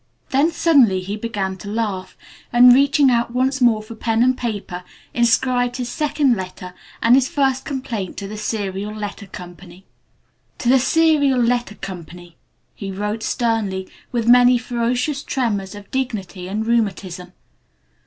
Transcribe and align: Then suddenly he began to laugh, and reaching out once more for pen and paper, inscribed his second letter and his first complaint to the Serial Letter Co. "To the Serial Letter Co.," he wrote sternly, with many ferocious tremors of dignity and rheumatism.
Then 0.31 0.51
suddenly 0.51 1.01
he 1.01 1.15
began 1.15 1.57
to 1.57 1.69
laugh, 1.69 2.17
and 2.51 2.73
reaching 2.73 3.11
out 3.11 3.35
once 3.35 3.61
more 3.61 3.83
for 3.83 3.93
pen 3.93 4.23
and 4.23 4.35
paper, 4.35 4.83
inscribed 5.13 5.77
his 5.77 5.89
second 5.89 6.33
letter 6.35 6.73
and 7.03 7.13
his 7.13 7.27
first 7.29 7.65
complaint 7.65 8.17
to 8.17 8.27
the 8.27 8.35
Serial 8.35 8.95
Letter 8.95 9.27
Co. 9.27 9.53
"To 10.57 10.69
the 10.69 10.79
Serial 10.79 11.39
Letter 11.43 11.75
Co.," 11.75 12.03
he 12.73 12.91
wrote 12.91 13.21
sternly, 13.21 13.87
with 14.11 14.25
many 14.27 14.57
ferocious 14.57 15.21
tremors 15.21 15.75
of 15.75 15.91
dignity 15.91 16.47
and 16.47 16.65
rheumatism. 16.65 17.33